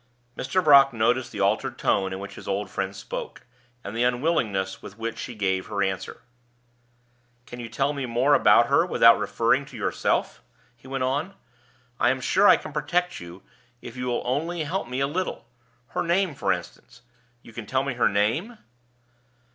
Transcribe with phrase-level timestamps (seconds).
[0.35, 0.63] Mr.
[0.63, 3.45] Brock noticed the altered tone in which his old friend spoke,
[3.83, 6.23] and the unwillingness with which she gave her answer.
[7.45, 10.41] "Can you tell me more about her without referring to yourself?"
[10.75, 11.35] he went on.
[11.99, 13.43] "I am sure I can protect you,
[13.79, 15.45] if you will only help me a little.
[15.89, 17.03] Her name, for instance
[17.43, 18.57] you can tell me her name?"